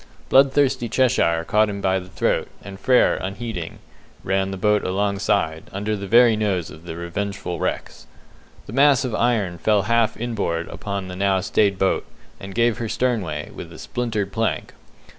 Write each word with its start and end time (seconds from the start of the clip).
Bloodthirsty 0.29 0.89
Cheshire 0.89 1.43
caught 1.47 1.69
him 1.69 1.79
by 1.79 1.99
the 1.99 2.09
throat, 2.09 2.47
and 2.63 2.79
Frere, 2.79 3.17
unheeding, 3.17 3.77
ran 4.23 4.49
the 4.49 4.57
boat 4.57 4.83
alongside, 4.83 5.65
under 5.71 5.95
the 5.95 6.07
very 6.07 6.35
nose 6.35 6.71
of 6.71 6.85
the 6.85 6.95
revengeful 6.97 7.59
Rex. 7.59 8.07
The 8.65 8.73
mass 8.73 9.05
of 9.05 9.13
iron 9.13 9.59
fell 9.59 9.83
half 9.83 10.17
in 10.17 10.33
board 10.33 10.67
upon 10.69 11.07
the 11.07 11.15
now 11.15 11.39
stayed 11.41 11.77
boat, 11.77 12.07
and 12.39 12.55
gave 12.55 12.79
her 12.79 12.89
sternway, 12.89 13.51
with 13.53 13.71
a 13.71 13.77
splintered 13.77 14.31
plank. 14.31 14.73